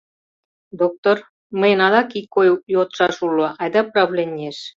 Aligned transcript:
Доктор, 0.79 1.15
мыйын 1.59 1.81
адак 1.87 2.09
ик 2.19 2.33
ой 2.39 2.47
йодшаш 2.73 3.15
уло, 3.27 3.47
айда 3.61 3.81
правленийыш. 3.91 4.57